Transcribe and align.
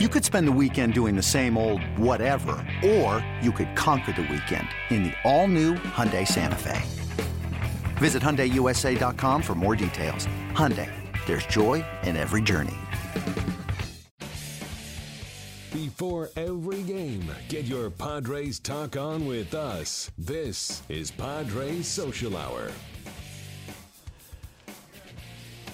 You 0.00 0.08
could 0.08 0.24
spend 0.24 0.48
the 0.48 0.58
weekend 0.60 0.92
doing 0.92 1.14
the 1.14 1.22
same 1.22 1.56
old 1.56 1.80
whatever, 1.96 2.56
or 2.84 3.24
you 3.40 3.52
could 3.52 3.76
conquer 3.76 4.10
the 4.10 4.22
weekend 4.22 4.66
in 4.90 5.04
the 5.04 5.12
all-new 5.22 5.74
Hyundai 5.74 6.26
Santa 6.26 6.56
Fe. 6.56 6.82
Visit 7.98 8.20
HyundaiUSA.com 8.20 9.40
for 9.40 9.54
more 9.54 9.76
details. 9.76 10.26
Hyundai, 10.50 10.90
there's 11.26 11.46
joy 11.46 11.84
in 12.02 12.16
every 12.16 12.42
journey. 12.42 12.74
Before 15.72 16.28
every 16.36 16.82
game, 16.82 17.30
get 17.48 17.66
your 17.66 17.88
Padres 17.88 18.58
talk 18.58 18.96
on 18.96 19.26
with 19.26 19.54
us. 19.54 20.10
This 20.18 20.82
is 20.88 21.12
Padres 21.12 21.86
Social 21.86 22.36
Hour. 22.36 22.72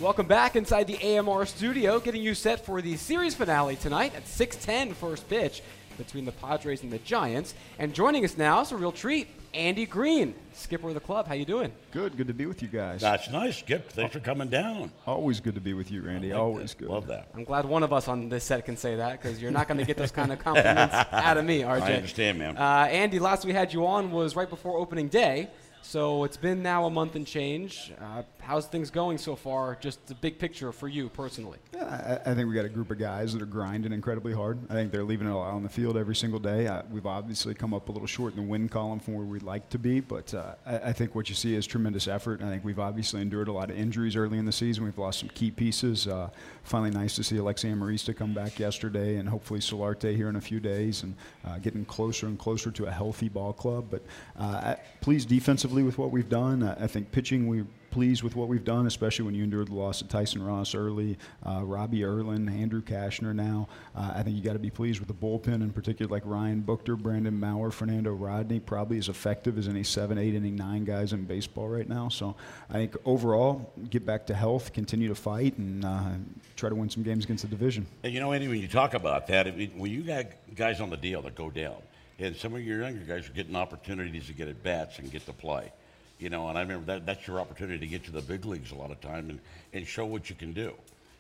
Welcome 0.01 0.27
back 0.27 0.57
inside 0.57 0.87
the 0.87 0.97
AMR 1.19 1.45
studio, 1.45 2.01
getting 2.01 2.23
you 2.23 2.35
set 2.35 2.65
for 2.65 2.81
the 2.81 2.97
series 2.97 3.35
finale 3.35 3.77
tonight 3.77 4.15
at 4.15 4.27
6:10 4.27 4.95
first 4.95 5.29
pitch 5.29 5.63
between 5.99 6.25
the 6.25 6.33
Padres 6.33 6.83
and 6.83 6.91
the 6.91 7.01
Giants. 7.01 7.53
And 7.79 7.93
joining 7.93 8.25
us 8.25 8.39
now 8.39 8.63
is 8.63 8.73
a 8.73 8.79
real 8.79 8.93
treat, 8.93 9.29
Andy 9.53 9.85
Green, 9.85 10.35
skipper 10.55 10.89
of 10.89 10.95
the 10.95 11.01
club. 11.01 11.29
How 11.29 11.35
you 11.35 11.45
doing? 11.45 11.71
Good, 11.93 12.17
good 12.17 12.29
to 12.29 12.33
be 12.33 12.47
with 12.47 12.63
you 12.63 12.69
guys. 12.69 13.03
That's 13.03 13.29
nice, 13.29 13.59
Skip. 13.59 13.91
Thanks 13.93 14.15
for 14.15 14.21
coming 14.21 14.49
down. 14.49 14.91
Always 15.07 15.39
good 15.39 15.55
to 15.57 15.61
be 15.61 15.75
with 15.75 15.91
you, 15.91 16.01
Randy. 16.01 16.33
Like 16.33 16.41
Always 16.41 16.71
that. 16.73 16.79
good. 16.79 16.89
Love 16.89 17.07
that. 17.09 17.29
I'm 17.35 17.45
glad 17.45 17.67
one 17.67 17.83
of 17.83 17.93
us 17.93 18.09
on 18.09 18.31
this 18.31 18.45
set 18.45 18.65
can 18.65 18.79
say 18.79 18.97
that 18.97 19.21
because 19.21 19.43
you're 19.43 19.51
not 19.51 19.69
going 19.69 19.77
to 19.77 19.85
get 19.85 19.99
those 19.99 20.13
kind 20.13 20.33
of 20.33 20.39
compliments 20.43 20.95
out 21.13 21.37
of 21.37 21.45
me, 21.45 21.61
RJ. 21.61 21.83
I 21.83 21.93
understand, 21.97 22.39
man. 22.39 22.57
Uh, 22.57 22.89
Andy, 22.91 23.19
last 23.19 23.45
we 23.45 23.53
had 23.53 23.71
you 23.75 23.87
on 23.87 24.11
was 24.13 24.35
right 24.35 24.49
before 24.49 24.79
opening 24.79 25.09
day. 25.09 25.51
So 25.83 26.25
it's 26.25 26.37
been 26.37 26.63
now 26.63 26.85
a 26.87 26.91
month 26.91 27.17
and 27.17 27.27
change. 27.27 27.91
Uh, 28.01 28.23
how's 28.51 28.67
things 28.67 28.91
going 28.91 29.17
so 29.17 29.37
far? 29.37 29.79
Just 29.81 30.05
the 30.09 30.15
big 30.17 30.37
picture 30.37 30.73
for 30.73 30.89
you 30.89 31.09
personally. 31.09 31.59
Yeah, 31.73 32.21
I, 32.27 32.33
I 32.33 32.35
think 32.35 32.49
we 32.49 32.55
got 32.57 32.65
a 32.65 32.69
group 32.69 32.91
of 32.91 32.99
guys 32.99 33.33
that 33.33 33.41
are 33.41 33.47
grinding 33.47 33.93
incredibly 33.93 34.33
hard. 34.33 34.59
I 34.69 34.73
think 34.73 34.91
they're 34.91 35.05
leaving 35.05 35.29
it 35.29 35.31
all 35.31 35.43
on 35.43 35.63
the 35.63 35.69
field 35.69 35.97
every 35.97 36.17
single 36.17 36.41
day. 36.41 36.67
Uh, 36.67 36.83
we've 36.91 37.07
obviously 37.07 37.55
come 37.55 37.73
up 37.73 37.89
a 37.89 37.93
little 37.93 38.09
short 38.09 38.35
in 38.35 38.43
the 38.43 38.51
win 38.51 38.69
column 38.69 38.99
from 38.99 39.15
where 39.15 39.25
we'd 39.25 39.45
like 39.45 39.69
to 39.71 39.79
be, 39.79 40.01
but 40.01 40.35
uh, 40.35 40.57
I, 40.67 40.79
I 40.79 40.93
think 40.93 41.15
what 41.15 41.29
you 41.29 41.37
see 41.37 41.55
is 41.55 41.65
tremendous 41.65 42.09
effort. 42.09 42.43
I 42.43 42.49
think 42.49 42.65
we've 42.65 42.81
obviously 42.81 43.23
endured 43.23 43.47
a 43.47 43.53
lot 43.53 43.71
of 43.71 43.79
injuries 43.79 44.17
early 44.17 44.37
in 44.37 44.47
the 44.47 44.53
season. 44.53 44.83
We've 44.83 44.99
lost 44.99 45.21
some 45.21 45.29
key 45.29 45.53
pieces. 45.53 46.09
Uh, 46.09 46.31
finally, 46.65 46.91
nice 46.91 47.15
to 47.17 47.23
see 47.23 47.37
Alexi 47.37 47.73
Amarista 47.73 48.17
come 48.17 48.35
back 48.35 48.59
yesterday, 48.59 49.19
and 49.19 49.29
hopefully 49.29 49.61
Solarte 49.61 50.17
here 50.17 50.29
in 50.29 50.35
a 50.35 50.41
few 50.41 50.59
days, 50.59 51.05
and 51.05 51.15
uh, 51.47 51.59
getting 51.59 51.85
closer 51.85 52.27
and 52.27 52.37
closer 52.37 52.73
to 52.73 52.87
a 52.87 52.91
healthy 52.91 53.29
ball 53.29 53.53
club. 53.53 53.87
But 53.93 54.03
uh, 54.37 54.75
pleased 55.01 55.29
defensively 55.29 55.85
with 55.85 55.99
what 55.99 56.11
we've 56.11 56.29
done. 56.29 56.65
I, 56.65 56.85
I 56.85 56.87
think 56.89 57.13
pitching 57.13 57.47
we 57.47 57.63
pleased 57.91 58.23
with 58.23 58.37
what 58.37 58.49
we've 58.49 58.65
done, 58.65 58.87
especially 58.87 59.25
when 59.25 59.35
you 59.35 59.45
endured 59.45 59.69
the 59.69 59.75
loss 59.75 60.01
of 60.01 60.09
Tyson 60.09 60.43
Ross 60.43 60.75
early, 60.75 61.19
uh, 61.45 61.61
Robbie 61.63 62.05
Erlin, 62.05 62.49
Andrew 62.49 62.83
Cashner 62.83 63.35
now. 63.35 63.69
Uh, 63.95 64.13
I 64.15 64.23
think 64.23 64.37
you 64.37 64.43
got 64.43 64.55
to 64.55 64.59
be 64.59 64.71
pleased 64.71 65.01
with 65.01 65.09
the 65.09 65.15
bullpen, 65.15 65.63
in 65.63 65.71
particular 65.71 66.11
like 66.11 66.23
Ryan 66.25 66.63
Buchter, 66.63 66.97
Brandon 66.97 67.39
Maurer, 67.39 67.71
Fernando 67.71 68.13
Rodney, 68.13 68.61
probably 68.61 68.99
as 68.99 69.09
effective 69.09 69.59
as 69.59 69.69
any 69.69 69.83
seven, 69.83 70.19
eight 70.19 70.35
inning, 70.35 70.57
nine 70.57 70.85
guys 70.85 71.13
in 71.13 71.25
baseball 71.25 71.69
right 71.69 71.89
now. 71.89 72.09
So 72.09 72.37
I 72.69 72.75
think 72.75 72.97
overall, 73.05 73.73
get 73.91 74.07
back 74.07 74.27
to 74.27 74.35
health, 74.35 74.73
continue 74.73 75.09
to 75.09 75.15
fight, 75.15 75.57
and 75.59 75.85
uh, 75.85 76.11
try 76.57 76.69
to 76.69 76.75
win 76.75 76.91
some 76.91 77.03
games 77.03 77.25
against 77.25 77.43
the 77.43 77.49
division. 77.49 77.87
And 78.03 78.13
you 78.13 78.21
know, 78.21 78.33
Andy, 78.33 78.49
when 78.49 78.61
you 78.61 78.69
talk 78.69 78.95
about 78.95 79.27
that, 79.29 79.47
when 79.47 79.91
you 79.91 80.03
got 80.03 80.27
guys 80.55 80.81
on 80.81 80.91
the 80.91 80.97
deal 80.97 81.23
that 81.23 81.35
go 81.35 81.51
down, 81.51 81.77
and 82.19 82.37
some 82.37 82.55
of 82.55 82.63
your 82.63 82.83
younger 82.83 83.01
guys 83.01 83.29
are 83.29 83.33
getting 83.33 83.57
opportunities 83.57 84.27
to 84.27 84.35
get 84.35 84.47
at 84.49 84.63
bats 84.63 84.99
and 84.99 85.11
get 85.11 85.25
to 85.27 85.33
play, 85.33 85.73
you 86.21 86.31
know, 86.31 86.49
and 86.49 86.59
I 86.59 86.63
remember 86.63 86.87
that 86.87 87.07
that's 87.07 87.27
your 87.27 87.41
opportunity 87.41 87.79
to 87.79 87.87
get 87.87 88.05
to 88.05 88.13
the 88.13 88.21
big 88.21 88.45
leagues 88.45 88.73
a 88.73 88.75
lot 88.75 88.91
of 88.91 89.01
time 89.01 89.31
and, 89.31 89.41
and 89.73 89.87
show 89.87 90.05
what 90.05 90.29
you 90.29 90.37
can 90.37 90.53
do. 90.53 90.75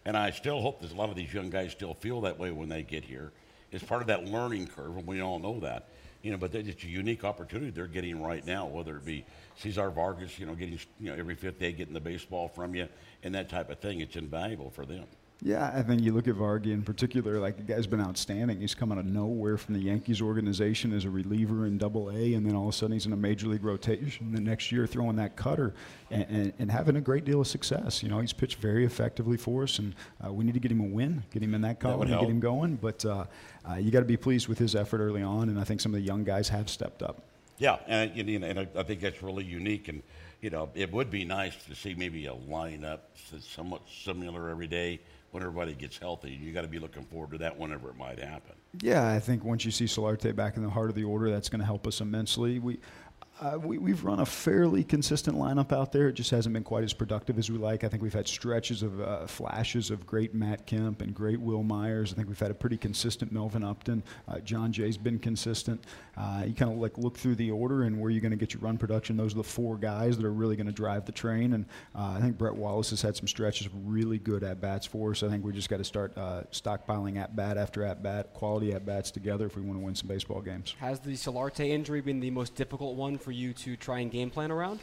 And 0.05 0.17
I 0.17 0.31
still 0.31 0.61
hope 0.61 0.81
that 0.83 0.93
a 0.93 0.95
lot 0.95 1.11
of 1.11 1.17
these 1.17 1.33
young 1.33 1.51
guys 1.51 1.73
still 1.73 1.95
feel 1.95 2.20
that 2.23 2.39
way 2.39 2.51
when 2.51 2.69
they 2.69 2.83
get 2.83 3.05
here. 3.05 3.33
It's 3.73 3.84
part 3.84 4.01
of 4.03 4.09
that 4.09 4.25
learning 4.25 4.67
curve, 4.67 4.97
and 4.97 5.06
we 5.06 5.21
all 5.21 5.39
know 5.39 5.61
that. 5.61 5.89
You 6.23 6.33
know, 6.33 6.37
but 6.37 6.55
it's 6.55 6.84
a 6.84 6.87
unique 6.87 7.25
opportunity 7.25 7.71
they're 7.71 7.87
getting 7.87 8.23
right 8.23 8.45
now, 8.45 8.67
whether 8.67 8.97
it 8.97 9.06
be 9.06 9.25
Cesar 9.56 9.91
Vargas, 9.91 10.39
you 10.39 10.44
know, 10.44 10.55
getting 10.55 10.78
you 10.99 11.10
know 11.10 11.15
every 11.15 11.34
fifth 11.34 11.59
day 11.59 11.72
getting 11.72 11.94
the 11.94 12.00
baseball 12.00 12.49
from 12.49 12.75
you 12.75 12.89
and 13.22 13.34
that 13.34 13.49
type 13.49 13.71
of 13.71 13.78
thing. 13.78 14.00
It's 14.00 14.16
invaluable 14.16 14.71
for 14.71 14.84
them. 14.84 15.05
Yeah, 15.43 15.73
I 15.75 15.83
think 15.83 16.03
you 16.03 16.12
look 16.12 16.28
at 16.28 16.34
Vargy 16.34 16.67
in 16.67 16.83
particular, 16.83 17.39
like 17.39 17.56
the 17.56 17.62
guy's 17.62 17.87
been 17.87 18.01
outstanding. 18.01 18.61
He's 18.61 18.75
come 18.75 18.93
out 18.93 18.99
of 18.99 19.06
nowhere 19.06 19.56
from 19.56 19.73
the 19.73 19.81
Yankees 19.81 20.21
organization 20.21 20.93
as 20.93 21.06
a 21.06 21.11
reliever 21.11 21.67
in 21.67 21.78
double 21.78 22.11
A, 22.11 22.34
and 22.34 22.45
then 22.45 22.55
all 22.55 22.69
of 22.69 22.75
a 22.75 22.77
sudden 22.77 22.93
he's 22.93 23.06
in 23.06 23.15
a 23.15 23.17
major 23.17 23.49
league 23.49 23.65
rotation 23.65 24.33
the 24.33 24.41
next 24.41 24.71
year 24.71 24.87
throwing 24.87 25.17
that 25.17 25.37
cutter 25.37 25.73
and, 26.11 26.27
and, 26.28 26.53
and 26.59 26.71
having 26.71 26.97
a 26.97 27.01
great 27.01 27.25
deal 27.25 27.41
of 27.41 27.47
success. 27.47 28.03
You 28.03 28.11
know, 28.11 28.21
he's 28.21 28.34
pitched 28.34 28.59
very 28.59 28.84
effectively 28.84 29.39
for 29.39 29.62
us, 29.62 29.78
and 29.78 29.95
uh, 30.23 30.31
we 30.31 30.45
need 30.45 30.53
to 30.55 30.61
get 30.61 30.71
him 30.71 30.81
a 30.81 30.84
win, 30.84 31.23
get 31.33 31.43
him 31.43 31.55
in 31.55 31.62
that 31.62 31.81
column, 31.81 32.01
would 32.01 32.11
and 32.11 32.21
get 32.21 32.28
him 32.28 32.41
going. 32.41 32.77
But 32.77 33.03
uh, 33.07 33.25
uh, 33.69 33.77
you 33.77 33.91
got 33.91 34.01
to 34.01 34.05
be 34.05 34.19
pleased 34.19 34.47
with 34.47 34.59
his 34.59 34.75
effort 34.75 34.99
early 34.99 35.22
on, 35.22 35.49
and 35.49 35.59
I 35.59 35.65
think 35.65 35.81
some 35.81 35.95
of 35.95 36.01
the 36.01 36.07
young 36.07 36.22
guys 36.22 36.51
have 36.51 36.69
stepped 36.69 37.03
up. 37.03 37.22
Yeah, 37.57 37.77
and, 37.87 38.15
you 38.15 38.39
know, 38.39 38.47
and 38.47 38.59
I, 38.59 38.69
I 38.77 38.83
think 38.83 39.01
that's 39.01 39.22
really 39.22 39.45
unique. 39.45 39.89
And, 39.89 40.03
you 40.43 40.51
know, 40.51 40.71
it 40.75 40.93
would 40.93 41.11
be 41.11 41.25
nice 41.25 41.55
to 41.65 41.75
see 41.75 41.95
maybe 41.95 42.27
a 42.27 42.34
lineup 42.34 43.01
that's 43.31 43.49
somewhat 43.49 43.83
similar 44.05 44.49
every 44.49 44.67
day 44.67 45.01
when 45.30 45.42
everybody 45.42 45.74
gets 45.74 45.98
healthy. 45.98 46.30
You 46.30 46.52
got 46.52 46.62
to 46.62 46.68
be 46.68 46.78
looking 46.78 47.04
forward 47.04 47.32
to 47.32 47.38
that 47.38 47.58
whenever 47.58 47.88
it 47.91 47.96
might 47.96 48.18
happen. 48.18 48.54
Yeah, 48.80 49.08
I 49.08 49.18
think 49.20 49.44
once 49.44 49.64
you 49.64 49.70
see 49.70 49.84
Solarte 49.84 50.34
back 50.34 50.56
in 50.56 50.62
the 50.62 50.70
heart 50.70 50.91
of 50.91 50.96
the 50.96 51.04
order, 51.04 51.30
that's 51.30 51.48
going 51.48 51.60
to 51.60 51.66
help 51.66 51.86
us 51.86 52.00
immensely. 52.00 52.58
We, 52.58 52.78
uh, 53.41 53.59
we, 53.59 53.78
we've 53.78 54.05
run 54.05 54.21
a 54.21 54.27
fairly 54.27 54.84
consistent 54.84 55.37
lineup 55.37 55.73
out 55.73 55.93
there. 55.93 56.09
It 56.09 56.12
just 56.12 56.31
hasn't 56.31 56.53
been 56.53 56.62
quite 56.62 56.84
as 56.84 56.93
productive 56.93 57.39
as 57.39 57.51
we 57.51 57.56
like. 57.56 57.84
I 57.84 57.89
think 57.89 58.03
we've 58.03 58.12
had 58.12 58.28
stretches 58.28 58.83
of 58.83 59.01
uh, 59.01 59.27
flashes 59.27 59.91
of 59.91 60.06
great 60.06 60.34
Matt 60.34 60.67
Kemp 60.67 61.01
and 61.01 61.15
great 61.15 61.41
Wil 61.41 61.62
Myers. 61.62 62.12
I 62.12 62.17
think 62.17 62.28
we've 62.28 62.39
had 62.39 62.51
a 62.51 62.55
pretty 62.55 62.77
consistent 62.77 63.33
Melvin 63.33 63.65
Upton. 63.65 64.03
Uh, 64.28 64.41
Jon 64.41 64.73
Jay's 64.73 64.99
been 64.99 65.19
consistent. 65.19 65.83
Uh, 66.19 66.45
you 66.47 66.55
kind 66.55 66.71
of 66.71 66.78
like 66.78 66.99
look 66.99 67.17
through 67.17 67.37
the 67.37 67.51
order 67.51 67.84
and 67.84 67.99
where 67.99 68.11
you're 68.11 68.21
going 68.21 68.31
to 68.31 68.37
get 68.37 68.53
your 68.53 68.61
run 68.61 68.77
production. 68.77 69.17
Those 69.17 69.33
are 69.33 69.39
the 69.39 69.45
four 69.45 69.77
guys 69.78 70.19
that 70.19 70.27
are 70.27 70.33
really 70.33 70.57
going 70.57 70.67
to 70.67 70.72
drive 70.72 71.07
the 71.07 71.12
train. 71.12 71.55
And 71.55 71.65
uh, 71.95 72.15
I 72.17 72.21
think 72.21 72.37
Brett 72.37 72.55
Wallace 72.55 72.91
has 72.91 73.01
had 73.01 73.17
some 73.17 73.27
stretches 73.27 73.67
of 73.67 73.72
really 73.87 74.19
good 74.19 74.45
at 74.45 74.61
bats 74.61 74.84
for 74.84 75.12
us. 75.12 75.22
I 75.22 75.28
think 75.28 75.45
we 75.45 75.53
just 75.53 75.71
got 75.71 75.78
to 75.78 75.84
start 75.84 76.17
uh, 76.19 76.43
stockpiling 76.53 77.17
at 77.17 77.34
bat 77.37 77.57
after 77.57 77.84
at 77.84 78.03
bat, 78.03 78.34
quality 78.34 78.75
at 78.75 78.84
bats 78.84 79.11
together 79.11 79.47
if 79.47 79.57
we 79.57 79.62
want 79.62 79.78
to 79.78 79.84
win 79.84 79.95
some 79.95 80.09
baseball 80.09 80.43
games. 80.43 80.75
Has 80.78 81.01
the 81.01 81.12
Solarte 81.12 81.67
injury 81.67 82.03
been 82.03 82.21
the 82.21 82.31
most 82.31 82.55
difficult 82.55 82.97
one 82.97 83.17
for 83.17 83.29
you 83.30 83.52
to 83.54 83.76
try 83.76 84.00
and 84.00 84.10
game 84.10 84.30
plan 84.30 84.50
around? 84.50 84.80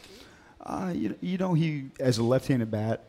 Uh, 0.60 0.92
you, 0.94 1.14
you 1.20 1.38
know, 1.38 1.54
he 1.54 1.90
as 2.00 2.18
a 2.18 2.22
left-handed 2.22 2.70
bat 2.70 3.04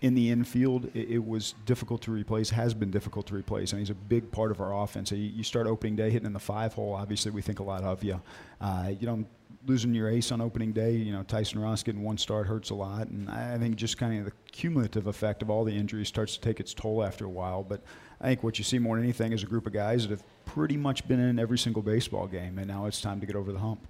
in 0.00 0.14
the 0.14 0.30
infield, 0.30 0.86
it, 0.94 1.10
it 1.10 1.26
was 1.26 1.54
difficult 1.64 2.02
to 2.02 2.12
replace. 2.12 2.50
Has 2.50 2.74
been 2.74 2.90
difficult 2.90 3.26
to 3.28 3.34
replace, 3.34 3.72
and 3.72 3.80
he's 3.80 3.90
a 3.90 3.94
big 3.94 4.30
part 4.30 4.50
of 4.50 4.60
our 4.60 4.82
offense. 4.82 5.10
You, 5.10 5.18
you 5.18 5.42
start 5.42 5.66
opening 5.66 5.96
day 5.96 6.10
hitting 6.10 6.26
in 6.26 6.32
the 6.32 6.38
five 6.38 6.74
hole. 6.74 6.94
Obviously, 6.94 7.30
we 7.30 7.42
think 7.42 7.60
a 7.60 7.62
lot 7.62 7.82
of 7.82 8.02
you. 8.04 8.20
Uh, 8.60 8.92
you 8.98 9.06
know, 9.06 9.24
losing 9.66 9.94
your 9.94 10.08
ace 10.08 10.32
on 10.32 10.40
opening 10.40 10.72
day. 10.72 10.92
You 10.92 11.12
know, 11.12 11.22
Tyson 11.22 11.60
Ross 11.60 11.82
getting 11.82 12.02
one 12.02 12.18
start 12.18 12.46
hurts 12.46 12.70
a 12.70 12.74
lot, 12.74 13.08
and 13.08 13.28
I 13.30 13.58
think 13.58 13.76
just 13.76 13.98
kind 13.98 14.18
of 14.18 14.26
the 14.26 14.32
cumulative 14.52 15.06
effect 15.06 15.42
of 15.42 15.50
all 15.50 15.64
the 15.64 15.74
injuries 15.74 16.08
starts 16.08 16.34
to 16.34 16.40
take 16.40 16.60
its 16.60 16.74
toll 16.74 17.02
after 17.02 17.24
a 17.24 17.30
while. 17.30 17.62
But 17.62 17.80
I 18.20 18.26
think 18.26 18.42
what 18.42 18.58
you 18.58 18.64
see 18.64 18.78
more 18.78 18.96
than 18.96 19.04
anything 19.04 19.32
is 19.32 19.42
a 19.42 19.46
group 19.46 19.66
of 19.66 19.72
guys 19.72 20.02
that 20.02 20.10
have 20.10 20.24
pretty 20.44 20.76
much 20.76 21.06
been 21.08 21.20
in 21.20 21.38
every 21.38 21.58
single 21.58 21.82
baseball 21.82 22.26
game, 22.26 22.58
and 22.58 22.66
now 22.66 22.86
it's 22.86 23.00
time 23.00 23.20
to 23.20 23.26
get 23.26 23.36
over 23.36 23.52
the 23.52 23.58
hump. 23.58 23.86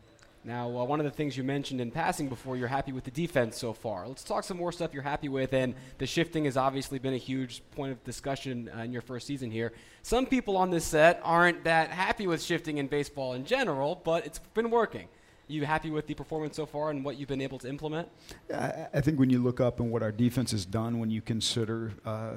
Now, 0.46 0.68
uh, 0.68 0.84
one 0.84 1.00
of 1.00 1.04
the 1.04 1.10
things 1.10 1.36
you 1.36 1.42
mentioned 1.42 1.80
in 1.80 1.90
passing 1.90 2.28
before, 2.28 2.56
you're 2.56 2.68
happy 2.68 2.92
with 2.92 3.02
the 3.02 3.10
defense 3.10 3.58
so 3.58 3.72
far. 3.72 4.06
Let's 4.06 4.22
talk 4.22 4.44
some 4.44 4.56
more 4.56 4.70
stuff 4.70 4.94
you're 4.94 5.02
happy 5.02 5.28
with, 5.28 5.52
and 5.52 5.74
the 5.98 6.06
shifting 6.06 6.44
has 6.44 6.56
obviously 6.56 7.00
been 7.00 7.14
a 7.14 7.18
huge 7.18 7.62
point 7.72 7.90
of 7.90 8.04
discussion 8.04 8.70
uh, 8.72 8.82
in 8.82 8.92
your 8.92 9.02
first 9.02 9.26
season 9.26 9.50
here. 9.50 9.72
Some 10.02 10.24
people 10.24 10.56
on 10.56 10.70
this 10.70 10.84
set 10.84 11.20
aren't 11.24 11.64
that 11.64 11.90
happy 11.90 12.28
with 12.28 12.40
shifting 12.40 12.78
in 12.78 12.86
baseball 12.86 13.32
in 13.32 13.44
general, 13.44 14.00
but 14.04 14.24
it's 14.24 14.38
been 14.54 14.70
working. 14.70 15.08
You 15.48 15.64
happy 15.64 15.90
with 15.90 16.06
the 16.06 16.14
performance 16.14 16.54
so 16.54 16.64
far 16.64 16.90
and 16.90 17.04
what 17.04 17.18
you've 17.18 17.28
been 17.28 17.40
able 17.40 17.58
to 17.58 17.68
implement? 17.68 18.08
I 18.54 18.86
I 18.94 19.00
think 19.00 19.18
when 19.18 19.30
you 19.30 19.42
look 19.42 19.60
up 19.60 19.80
and 19.80 19.90
what 19.90 20.02
our 20.04 20.12
defense 20.12 20.52
has 20.52 20.64
done, 20.64 21.00
when 21.00 21.10
you 21.10 21.22
consider 21.22 21.92
uh, 22.04 22.34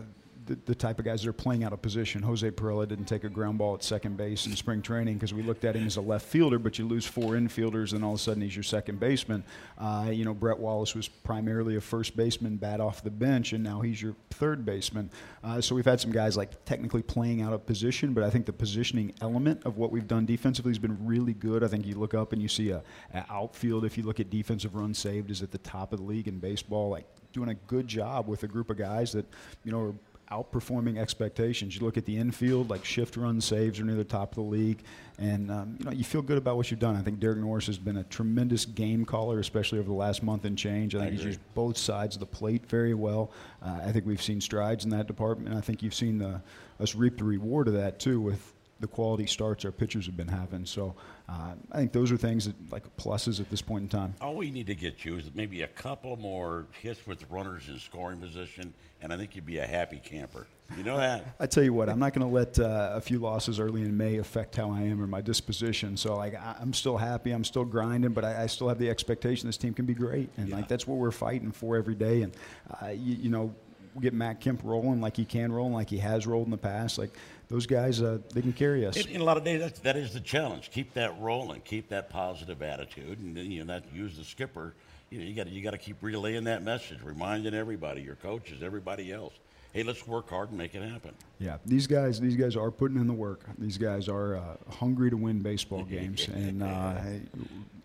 the, 0.50 0.58
the 0.66 0.76
type 0.76 0.98
of 0.98 1.06
guys 1.06 1.22
that 1.22 1.30
are 1.30 1.34
playing 1.34 1.64
out 1.64 1.74
of 1.74 1.82
position, 1.82 2.24
Jose 2.24 2.50
Pirela 2.50 2.88
didn't 2.88 3.06
take 3.06 3.24
a 3.24 3.30
ground 3.30 3.60
ball 3.60 3.76
at 3.76 3.84
second 3.84 4.18
base 4.18 4.48
in 4.48 4.56
spring 4.56 4.82
training 4.82 5.14
because 5.14 5.32
we 5.32 5.44
looked 5.44 5.64
at 5.64 5.76
him 5.76 5.86
as 5.86 5.96
a 5.96 6.02
left 6.02 6.26
fielder, 6.26 6.58
but 6.58 6.80
you 6.80 6.88
lose 6.88 7.06
four 7.06 7.34
infielders, 7.34 7.94
and 7.94 8.04
all 8.04 8.14
of 8.14 8.20
a 8.20 8.22
sudden 8.22 8.42
he's 8.42 8.56
your 8.56 8.64
second 8.64 9.00
baseman. 9.00 9.44
Uh, 9.78 10.10
you 10.12 10.26
know, 10.26 10.34
Brett 10.34 10.58
Wallace 10.58 10.96
was 10.96 11.08
primarily 11.08 11.76
a 11.76 11.82
first 11.82 12.18
baseman, 12.18 12.58
bat 12.58 12.82
off 12.82 13.04
the 13.04 13.12
bench, 13.12 13.54
and 13.54 13.64
now 13.64 13.82
he's 13.82 14.02
your 14.02 14.16
third 14.32 14.66
baseman. 14.66 15.12
Uh, 15.44 15.62
so 15.62 15.76
we've 15.76 15.86
had 15.86 16.02
some 16.02 16.12
guys 16.12 16.36
like 16.36 16.66
technically 16.66 17.04
playing 17.04 17.44
out 17.44 17.54
of 17.54 17.64
position, 17.68 18.14
but 18.14 18.24
I 18.24 18.32
think 18.32 18.48
the 18.48 18.54
positioning 18.54 19.14
element 19.22 19.62
of 19.66 19.78
what 19.78 19.92
we've 19.92 20.08
done 20.08 20.26
defensively 20.26 20.72
has 20.72 20.80
been 20.80 20.98
really 21.06 21.34
good. 21.34 21.64
I 21.64 21.68
think 21.68 21.86
you 21.86 21.94
look 21.94 22.16
up 22.16 22.34
and 22.34 22.42
you 22.42 22.48
see 22.48 22.72
a, 22.72 22.82
a 23.14 23.24
outfield. 23.30 23.86
If 23.86 24.00
you 24.00 24.04
look 24.04 24.20
at 24.20 24.32
defensive 24.32 24.74
runs 24.74 24.98
saved, 24.98 25.30
is 25.30 25.44
at 25.44 25.52
the 25.52 25.60
top 25.60 25.94
of 25.94 26.00
the 26.00 26.06
league 26.06 26.28
in 26.28 26.40
baseball. 26.40 26.90
Like 26.90 27.06
doing 27.34 27.50
a 27.50 27.54
good 27.54 27.88
job 27.88 28.28
with 28.28 28.42
a 28.42 28.48
group 28.48 28.72
of 28.72 28.78
guys 28.78 29.12
that 29.12 29.26
you 29.64 29.72
know 29.72 29.82
are 29.82 29.94
outperforming 30.32 30.98
expectations. 30.98 31.76
You 31.76 31.86
look 31.86 31.98
at 31.98 32.06
the 32.06 32.18
infield, 32.18 32.70
like 32.70 32.86
shift 32.86 33.18
run 33.18 33.42
saves 33.42 33.80
are 33.80 33.84
near 33.84 33.96
the 33.96 34.04
top 34.04 34.32
of 34.32 34.36
the 34.36 34.50
league, 34.50 34.84
and 35.18 35.50
um, 35.52 35.76
you 35.80 35.86
know 35.86 35.92
you 35.92 36.04
feel 36.04 36.22
good 36.22 36.38
about 36.38 36.56
what 36.56 36.70
you've 36.70 36.80
done. 36.80 36.96
I 36.96 37.02
think 37.02 37.20
Derek 37.20 37.40
Norris 37.40 37.68
has 37.68 37.78
been 37.78 37.98
a 37.98 38.04
tremendous 38.04 38.66
game 38.66 39.06
caller, 39.06 39.40
especially 39.40 39.80
over 39.80 39.88
the 39.88 39.94
last 39.94 40.22
month 40.24 40.46
and 40.46 40.58
change. 40.58 40.96
I 40.96 41.00
think 41.00 41.14
he's 41.14 41.26
used 41.26 41.40
both 41.56 41.78
sides 41.78 42.16
of 42.16 42.20
the 42.20 42.26
plate 42.26 42.66
very 42.68 42.94
well. 42.94 43.32
Uh, 43.62 43.80
I 43.86 43.92
think 43.92 44.06
we've 44.06 44.22
seen 44.22 44.42
strides 44.42 44.84
in 44.84 44.92
that 44.92 45.08
department. 45.08 45.56
I 45.56 45.62
think 45.62 45.82
you've 45.82 45.96
seen 45.96 46.20
the, 46.20 46.42
us 46.80 46.96
reap 46.96 47.18
the 47.18 47.24
reward 47.24 47.68
of 47.68 47.74
that 47.74 48.00
too 48.00 48.22
with 48.22 48.54
the 48.80 48.88
quality 48.88 49.26
starts 49.26 49.66
our 49.66 49.72
pitchers 49.72 50.06
have 50.06 50.16
been 50.16 50.28
having. 50.28 50.66
So 50.66 50.96
uh, 51.28 51.54
I 51.72 51.78
think 51.78 51.92
those 51.92 52.12
are 52.12 52.18
things 52.18 52.46
that 52.46 52.56
like 52.72 52.84
pluses 52.98 53.40
at 53.40 53.50
this 53.50 53.62
point 53.62 53.84
in 53.84 53.90
time. 53.90 54.14
All 54.22 54.36
we 54.36 54.52
need 54.52 54.68
to 54.68 54.76
get 54.76 55.04
you 55.04 55.18
is 55.18 55.30
maybe 55.34 55.64
a 55.64 55.68
couple 55.68 56.16
more 56.18 56.66
hits 56.82 57.06
with 57.06 57.30
runners 57.30 57.68
in 57.68 57.78
scoring 57.80 58.20
position, 58.20 58.74
and 59.02 59.12
I 59.12 59.18
think 59.18 59.36
you'd 59.36 59.46
be 59.46 59.58
a 59.58 59.68
happy 59.68 60.02
camper. 60.04 60.48
You 60.78 60.84
know 60.84 60.98
that? 60.98 61.26
I 61.40 61.46
tell 61.46 61.64
you 61.64 61.74
what, 61.74 61.90
I'm 61.90 62.00
not 62.00 62.14
going 62.14 62.28
to 62.28 62.34
let 62.34 62.60
uh, 62.60 62.92
a 62.94 63.02
few 63.02 63.20
losses 63.20 63.60
early 63.60 63.82
in 63.82 63.98
May 63.98 64.18
affect 64.18 64.56
how 64.56 64.72
I 64.72 64.82
am 64.82 65.02
or 65.02 65.08
my 65.08 65.22
disposition. 65.22 65.98
So 65.98 66.16
like 66.16 66.36
I, 66.36 66.56
am 66.62 66.74
still 66.74 66.98
happy, 66.98 67.32
I'm 67.32 67.44
still 67.44 67.66
grinding, 67.66 68.12
but 68.12 68.24
I, 68.24 68.44
I, 68.44 68.48
still 68.48 68.70
have 68.70 68.78
the 68.78 68.90
expectation 68.90 69.48
this 69.48 69.58
team 69.58 69.74
can 69.74 69.86
be 69.86 69.94
great, 69.94 70.30
and 70.38 70.48
yeah. 70.48 70.56
like 70.56 70.68
that's 70.68 70.88
what 70.88 70.98
we're 70.98 71.12
fighting 71.12 71.52
for 71.52 71.76
every 71.76 71.96
day. 71.96 72.22
And 72.22 72.34
uh, 72.82 72.88
you, 72.88 73.16
you 73.16 73.30
know, 73.30 73.54
get 74.00 74.14
Matt 74.14 74.40
Kemp 74.40 74.62
rolling 74.64 75.02
like 75.02 75.18
he 75.18 75.26
can 75.26 75.52
roll, 75.52 75.72
like 75.72 75.90
he 75.90 75.98
has 75.98 76.28
rolled 76.28 76.46
in 76.46 76.52
the 76.52 76.58
past. 76.58 76.98
Like 76.98 77.12
those 77.50 77.66
guys, 77.66 78.02
uh, 78.02 78.20
they 78.34 78.42
can 78.42 78.54
carry 78.54 78.86
us. 78.86 78.96
In, 78.96 79.16
in 79.16 79.22
a 79.22 79.24
lot 79.24 79.38
of 79.38 79.44
days, 79.44 79.60
that's, 79.60 79.80
that 79.80 79.98
is 79.98 80.14
the 80.14 80.20
challenge. 80.20 80.70
Keep 80.72 80.94
that 80.94 81.20
rolling. 81.20 81.62
Keep 81.62 81.90
that 81.90 82.10
positive 82.10 82.62
attitude, 82.62 83.20
and 83.20 83.38
you 83.38 83.64
know 83.64 83.74
that 83.74 83.92
use 83.94 84.16
the 84.18 84.24
skipper. 84.24 84.76
You 85.10 85.20
know, 85.20 85.26
you 85.26 85.34
got 85.34 85.48
you 85.48 85.64
got 85.64 85.72
to 85.72 85.80
keep 85.80 85.98
relaying 86.02 86.44
that 86.44 86.64
message, 86.64 87.00
reminding 87.04 87.56
everybody, 87.56 88.02
your 88.02 88.16
coaches, 88.16 88.62
everybody 88.62 89.12
else. 89.12 89.34
Hey, 89.74 89.84
let's 89.84 90.08
work 90.08 90.30
hard 90.30 90.50
and 90.50 90.58
make 90.58 90.74
it 90.74 90.82
happen. 90.82 91.14
Yeah, 91.40 91.58
these 91.66 91.86
guys, 91.86 92.20
these 92.20 92.36
guys 92.36 92.56
are 92.56 92.72
putting 92.72 92.98
in 92.98 93.06
the 93.06 93.14
work. 93.14 93.46
These 93.58 93.78
guys 93.78 94.08
are 94.10 94.38
uh, 94.38 94.58
hungry 94.72 95.10
to 95.10 95.18
win 95.18 95.40
baseball 95.40 95.84
games, 95.90 96.28
and 96.28 96.62
uh, 96.62 96.96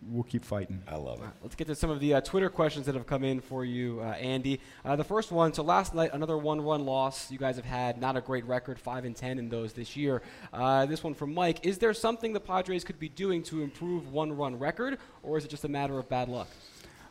we'll 0.08 0.22
keep 0.24 0.44
fighting. 0.44 0.82
I 0.86 0.96
love 0.96 1.22
it. 1.22 1.28
let's 1.42 1.54
get 1.54 1.66
to 1.68 1.74
some 1.74 1.90
of 1.90 2.00
the 2.00 2.14
uh, 2.14 2.20
Twitter 2.20 2.50
questions 2.50 2.86
that 2.86 2.94
have 2.94 3.06
come 3.06 3.24
in 3.24 3.40
for 3.40 3.64
you, 3.64 4.00
uh, 4.00 4.12
Andy. 4.12 4.60
Uh, 4.84 4.96
the 4.96 5.04
first 5.04 5.32
one. 5.32 5.52
So 5.52 5.62
last 5.62 5.94
night, 5.94 6.10
another 6.12 6.36
one-run 6.36 6.84
loss. 6.84 7.30
You 7.30 7.38
guys 7.38 7.56
have 7.56 7.64
had 7.64 8.00
not 8.00 8.16
a 8.16 8.20
great 8.20 8.44
record, 8.46 8.78
five 8.78 9.04
and 9.04 9.16
ten 9.16 9.38
in 9.38 9.48
those 9.48 9.72
this 9.72 9.96
year. 9.96 10.22
Uh, 10.52 10.86
this 10.86 11.02
one 11.02 11.14
from 11.14 11.34
Mike. 11.34 11.64
Is 11.64 11.78
there 11.78 11.92
something 11.94 12.32
the 12.32 12.40
Padres 12.40 12.84
could 12.84 12.98
be 12.98 13.08
doing 13.08 13.42
to 13.44 13.62
improve 13.62 14.12
one-run 14.12 14.58
record, 14.58 14.98
or 15.22 15.38
is 15.38 15.44
it 15.44 15.48
just 15.48 15.64
a 15.64 15.68
matter 15.68 15.98
of 15.98 16.08
bad 16.08 16.28
luck? 16.28 16.48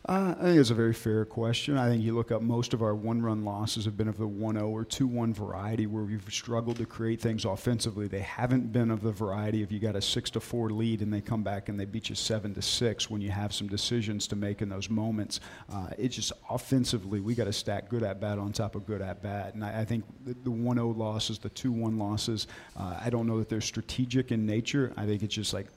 Uh, 0.06 0.36
I 0.38 0.44
think 0.44 0.60
it's 0.60 0.70
a 0.70 0.74
very 0.76 0.92
fair 0.92 1.24
question. 1.24 1.78
I 1.78 1.88
think 1.88 2.04
you 2.04 2.14
look 2.14 2.30
up 2.30 2.42
most 2.42 2.74
of 2.74 2.82
our 2.82 2.94
one-run 2.94 3.46
losses 3.46 3.86
have 3.86 3.96
been 3.96 4.10
of 4.10 4.18
the 4.18 4.28
1-0 4.28 4.70
or 4.70 4.84
2-1 4.84 5.34
variety, 5.34 5.88
where 5.88 6.04
we've 6.04 6.26
struggled 6.30 6.76
to 6.78 6.86
create 6.86 7.22
things 7.22 7.46
offensively. 7.46 8.10
They 8.10 8.20
haven't 8.20 8.74
been 8.74 8.92
of 8.92 9.02
the 9.02 9.14
variety 9.14 9.64
of 9.64 9.72
you 9.72 9.80
got 9.80 9.96
a 9.96 10.02
six 10.02 10.30
to 10.32 10.42
four 10.42 10.72
lead 10.72 11.02
and 11.02 11.14
they 11.14 11.22
come 11.22 11.42
back 11.42 11.70
and 11.70 11.80
they 11.80 11.86
beat 11.86 12.10
you 12.10 12.16
seven 12.16 12.54
to 12.56 12.62
six 12.62 13.10
when 13.10 13.22
you 13.22 13.30
have 13.30 13.54
some 13.54 13.68
decisions 13.68 14.28
to 14.28 14.36
make 14.36 14.62
in 14.62 14.68
those 14.68 14.90
moments. 14.90 15.40
Uh, 15.72 15.88
it's 15.98 16.18
just 16.18 16.34
offensively 16.50 17.22
we 17.22 17.34
got 17.34 17.46
to 17.46 17.54
stack 17.54 17.88
good 17.88 18.04
at 18.04 18.20
bat 18.20 18.38
on 18.38 18.52
top 18.52 18.76
of 18.76 18.86
good 18.86 19.02
at 19.02 19.24
bat, 19.24 19.54
and 19.54 19.64
I, 19.64 19.82
I 19.82 19.86
think 19.86 20.04
the, 20.26 20.34
the 20.34 20.52
1-0 20.52 20.98
losses, 20.98 21.40
the 21.40 21.50
2-1 21.50 21.98
losses, 21.98 22.48
uh, 22.78 23.00
I 23.02 23.10
don't 23.10 23.26
know 23.26 23.40
that 23.40 23.48
they're 23.48 23.62
strategic 23.62 24.34
in 24.34 24.46
nature. 24.46 24.92
I 24.98 25.06
think 25.06 25.24
it's 25.24 25.36
just 25.36 25.54
like 25.54 25.68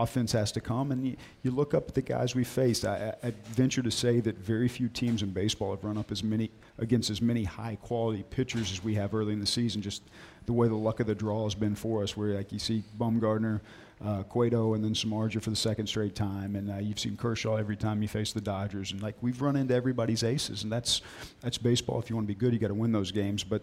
offense 0.00 0.32
has 0.32 0.50
to 0.52 0.60
come. 0.60 0.92
And 0.92 1.06
you, 1.06 1.16
you 1.42 1.50
look 1.50 1.74
up 1.74 1.88
at 1.88 1.94
the 1.94 2.02
guys 2.02 2.34
we 2.34 2.44
faced. 2.44 2.84
I, 2.84 3.14
I, 3.22 3.32
venture 3.48 3.82
to 3.82 3.90
say 3.90 4.20
that 4.20 4.38
very 4.38 4.68
few 4.68 4.88
teams 4.88 5.22
in 5.22 5.30
baseball 5.30 5.70
have 5.70 5.84
run 5.84 5.98
up 5.98 6.10
as 6.10 6.22
many 6.22 6.50
against 6.78 7.10
as 7.10 7.20
many 7.20 7.44
high 7.44 7.76
quality 7.76 8.24
pitchers 8.30 8.72
as 8.72 8.82
we 8.82 8.94
have 8.94 9.14
early 9.14 9.32
in 9.32 9.40
the 9.40 9.46
season. 9.46 9.82
Just 9.82 10.02
the 10.46 10.52
way 10.52 10.68
the 10.68 10.74
luck 10.74 11.00
of 11.00 11.06
the 11.06 11.14
draw 11.14 11.44
has 11.44 11.54
been 11.54 11.74
for 11.74 12.02
us, 12.02 12.16
where 12.16 12.34
like 12.34 12.52
you 12.52 12.58
see 12.58 12.82
Bumgarner. 12.98 13.60
Uh, 14.02 14.22
Cueto 14.22 14.72
and 14.72 14.82
then 14.82 14.94
Samardzija 14.94 15.42
for 15.42 15.50
the 15.50 15.56
second 15.56 15.86
straight 15.86 16.14
time, 16.14 16.56
and 16.56 16.70
uh, 16.70 16.78
you've 16.78 16.98
seen 16.98 17.18
Kershaw 17.18 17.56
every 17.56 17.76
time 17.76 18.00
you 18.00 18.08
face 18.08 18.32
the 18.32 18.40
Dodgers, 18.40 18.92
and 18.92 19.02
like 19.02 19.14
we've 19.20 19.42
run 19.42 19.56
into 19.56 19.74
everybody's 19.74 20.22
aces, 20.24 20.62
and 20.62 20.72
that's 20.72 21.02
that's 21.42 21.58
baseball. 21.58 22.00
If 22.00 22.08
you 22.08 22.16
want 22.16 22.26
to 22.26 22.34
be 22.34 22.34
good, 22.34 22.54
you 22.54 22.58
got 22.58 22.68
to 22.68 22.74
win 22.74 22.92
those 22.92 23.12
games. 23.12 23.44
But 23.44 23.60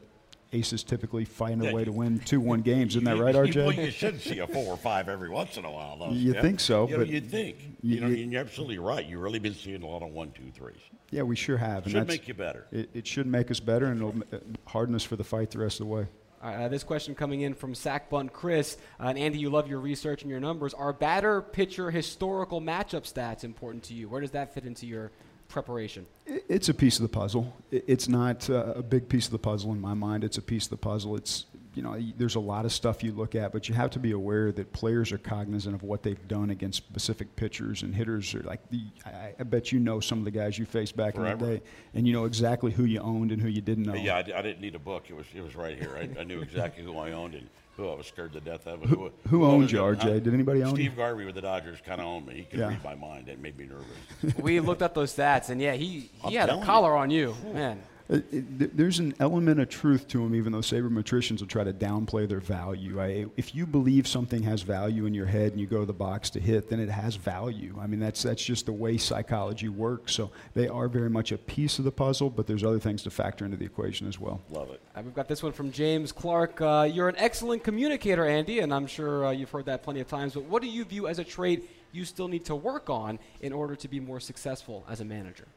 aces 0.54 0.84
typically 0.84 1.26
find 1.26 1.66
a 1.66 1.74
way 1.74 1.84
to 1.84 1.92
win 1.92 2.20
two 2.20 2.40
one 2.40 2.62
games. 2.64 2.96
Isn't 2.96 3.06
that 3.06 3.18
right, 3.18 3.36
RJ? 3.36 3.56
Well, 3.56 3.74
you 3.74 3.92
should 3.92 4.22
see 4.22 4.40
a 4.40 4.48
four 4.48 4.66
or 4.74 4.78
five 4.78 5.10
every 5.10 5.30
once 5.30 5.58
in 5.58 5.66
a 5.66 5.72
while, 5.72 5.98
though. 5.98 6.12
You 6.12 6.34
yeah? 6.34 6.42
think 6.42 6.60
so? 6.60 6.88
You 6.88 6.98
but 6.98 7.08
you'd 7.08 7.30
think. 7.30 7.58
You, 7.82 7.96
you 7.96 8.02
know, 8.02 8.08
you're 8.08 8.42
absolutely 8.42 8.80
right. 8.80 9.06
You've 9.06 9.22
really 9.22 9.40
been 9.40 9.56
seeing 9.56 9.84
a 9.84 9.88
lot 9.88 10.04
of 10.04 10.10
one, 10.10 10.32
two, 10.32 10.52
threes. 10.52 10.80
Yeah, 11.12 11.24
we 11.24 11.36
sure 11.36 11.58
have. 11.58 11.88
It 11.88 11.92
should 11.92 12.08
make 12.08 12.28
you 12.28 12.34
better. 12.34 12.68
It, 12.72 12.90
it, 12.94 13.08
should 13.08 13.28
make 13.28 13.50
us 13.50 13.60
better, 13.60 13.86
and 13.86 13.98
it'll 13.98 14.24
uh, 14.34 14.40
harden 14.66 14.94
us 14.96 15.04
for 15.04 15.16
the 15.16 15.24
fight 15.24 15.52
the 15.52 15.60
rest 15.60 15.80
of 15.80 15.88
the 15.88 15.94
way. 15.94 16.08
Uh, 16.42 16.68
this 16.68 16.84
question 16.84 17.16
coming 17.16 17.42
in 17.42 17.54
from 17.54 17.74
Sack 17.74 18.10
Bunt 18.10 18.32
Chris. 18.32 18.78
Uh, 19.00 19.08
and 19.08 19.18
Andy, 19.18 19.40
you 19.40 19.50
love 19.50 19.68
your 19.68 19.80
research 19.80 20.22
and 20.22 20.30
your 20.30 20.40
numbers. 20.40 20.74
Are 20.74 20.94
batter 20.94 21.42
pitcher 21.42 21.90
historical 21.90 22.62
matchup 22.62 23.12
stats 23.12 23.44
important 23.44 23.84
to 23.86 23.94
you? 23.94 24.08
Where 24.08 24.22
does 24.22 24.32
that 24.32 24.54
fit 24.54 24.66
into 24.66 24.86
your 24.86 25.12
preparation? 25.48 26.06
It's 26.26 26.70
a 26.70 26.74
piece 26.74 26.98
of 26.98 27.04
the 27.04 27.10
puzzle. 27.10 27.54
It's 27.72 28.08
not 28.08 28.50
uh, 28.50 28.74
a 28.76 28.84
big 28.84 29.10
piece 29.10 29.26
of 29.26 29.32
the 29.32 29.40
puzzle 29.40 29.72
in 29.72 29.82
my 29.82 29.94
mind. 29.94 30.24
It's 30.24 30.38
a 30.38 30.42
piece 30.42 30.66
of 30.66 30.70
the 30.72 30.78
puzzle. 30.78 31.16
It's 31.16 31.46
you 31.78 31.84
know, 31.84 31.96
there's 32.18 32.34
a 32.34 32.40
lot 32.40 32.66
of 32.66 32.72
stuff 32.72 33.04
you 33.04 33.12
look 33.12 33.36
at, 33.36 33.52
but 33.52 33.70
you 33.70 33.76
have 33.76 33.92
to 33.92 34.00
be 34.00 34.12
aware 34.12 34.52
that 34.52 34.74
players 34.74 35.12
are 35.12 35.20
cognizant 35.20 35.76
of 35.76 35.84
what 35.84 36.02
they've 36.02 36.28
done 36.28 36.50
against 36.50 36.78
specific 36.78 37.36
pitchers 37.36 37.84
and 37.84 37.94
hitters. 37.94 38.34
Are 38.34 38.42
like 38.42 38.68
the, 38.72 38.82
I, 39.06 39.36
I 39.40 39.44
bet 39.44 39.72
you 39.72 39.78
know 39.78 40.00
some 40.00 40.18
of 40.18 40.26
the 40.26 40.32
guys 40.32 40.58
you 40.58 40.66
faced 40.66 40.98
back 40.98 41.14
Forever. 41.14 41.34
in 41.34 41.52
the 41.52 41.58
day, 41.58 41.64
and 41.94 42.08
you 42.08 42.14
know 42.14 42.26
exactly 42.26 42.72
who 42.72 42.86
you 42.86 43.00
owned 43.00 43.32
and 43.32 43.40
who 43.40 43.48
you 43.48 43.62
didn't 43.62 43.84
know. 43.84 43.94
Yeah, 43.94 44.16
I, 44.16 44.20
I 44.20 44.42
didn't 44.42 44.60
need 44.60 44.74
a 44.74 44.80
book. 44.80 45.12
It 45.12 45.16
was 45.16 45.28
it 45.36 45.42
was 45.42 45.56
right 45.56 45.78
here. 45.78 45.96
I, 45.96 46.22
I 46.22 46.24
knew 46.24 46.42
exactly 46.42 46.84
who 46.84 46.98
I 46.98 47.12
owned 47.12 47.36
and 47.36 47.48
who 47.78 47.88
I 47.88 47.96
was 47.96 48.08
scared 48.08 48.34
to 48.34 48.40
death 48.42 48.66
of. 48.66 48.82
Who, 48.82 49.12
who, 49.30 49.46
owned 49.46 49.72
you, 49.72 49.80
uh, 49.80 49.96
RJ? 49.96 50.24
Did 50.24 50.34
anybody 50.34 50.64
own 50.64 50.70
Steve 50.70 50.80
you? 50.80 50.90
Steve 50.90 50.98
Garvey 50.98 51.26
with 51.26 51.36
the 51.36 51.42
Dodgers 51.42 51.80
kind 51.86 52.02
of 52.02 52.08
owned 52.08 52.26
me. 52.26 52.34
He 52.36 52.44
could 52.44 52.60
yeah. 52.60 52.70
read 52.70 52.84
my 52.84 52.96
mind. 52.96 53.30
It 53.30 53.40
made 53.40 53.56
me 53.56 53.68
nervous. 53.68 54.36
we 54.40 54.60
looked 54.60 54.82
up 54.82 54.96
those 54.96 55.16
stats, 55.16 55.50
and 55.50 55.62
yeah, 55.62 55.74
he, 55.74 56.10
he 56.26 56.34
had 56.34 56.50
a 56.50 56.62
collar 56.64 56.90
you. 56.90 56.98
on 56.98 57.10
you. 57.12 57.36
Man, 57.54 57.78
it, 57.78 57.82
it, 57.82 57.84
there's 58.10 59.00
an 59.00 59.14
element 59.20 59.60
of 59.60 59.68
truth 59.68 60.08
to 60.10 60.20
them, 60.20 60.34
even 60.34 60.54
though 60.54 60.60
sabermetricians 60.60 61.42
will 61.42 61.48
try 61.48 61.64
to 61.66 61.74
downplay 61.74 62.28
their 62.28 62.40
value. 62.40 63.02
I, 63.02 63.26
if 63.36 63.54
you 63.54 63.66
believe 63.66 64.08
something 64.08 64.44
has 64.44 64.62
value 64.62 65.06
in 65.06 65.14
your 65.14 65.26
head 65.26 65.52
and 65.52 65.60
you 65.60 65.68
go 65.68 65.82
to 65.82 65.86
the 65.86 65.94
box 65.94 66.30
to 66.32 66.40
hit, 66.40 66.70
then 66.70 66.80
it 66.80 66.90
has 66.90 67.18
value. 67.18 67.78
I 67.80 67.88
mean, 67.88 68.00
that's 68.00 68.24
that's 68.24 68.44
just 68.44 68.66
the 68.66 68.72
way 68.72 68.98
psychology 68.98 69.68
works. 69.68 70.14
So 70.14 70.32
they 70.54 70.70
are 70.70 70.88
very 70.88 71.10
much 71.10 71.34
a 71.34 71.38
piece 71.38 71.80
of 71.80 71.86
the 71.86 71.92
puzzle, 71.92 72.30
but 72.30 72.48
there's 72.48 72.64
other 72.64 72.80
things 72.80 73.04
to 73.04 73.10
factor 73.10 73.44
into 73.44 73.58
the 73.58 73.66
equation 73.66 74.08
as 74.08 74.20
well. 74.20 74.40
Love 74.52 74.70
it. 74.72 74.82
Uh, 74.96 75.02
we've 75.04 75.14
got 75.14 75.28
this 75.28 75.44
one 75.44 75.52
from 75.52 75.72
James 75.72 76.14
Clark. 76.14 76.62
Uh, 76.62 76.90
you're 76.90 77.10
an 77.10 77.16
excellent 77.18 77.64
communicator, 77.64 78.26
Andy, 78.26 78.60
and 78.60 78.74
I'm 78.74 78.88
sure 78.88 79.26
uh, 79.26 79.32
you've 79.32 79.52
heard 79.52 79.66
that 79.66 79.84
plenty 79.84 80.00
of 80.00 80.08
times. 80.08 80.34
But 80.34 80.44
what 80.44 80.62
do 80.62 80.70
you 80.70 80.86
view 80.86 81.08
as 81.08 81.20
a 81.20 81.26
trait 81.26 81.70
you 81.92 82.06
still 82.06 82.28
need 82.28 82.46
to 82.46 82.56
work 82.56 82.90
on 82.90 83.20
in 83.42 83.52
order 83.52 83.76
to 83.76 83.88
be 83.88 84.00
more 84.00 84.20
successful 84.22 84.86
as 84.90 85.02
a 85.02 85.06
manager? 85.06 85.48